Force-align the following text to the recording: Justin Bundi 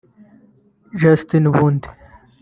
Justin 1.01 1.45
Bundi 1.53 1.85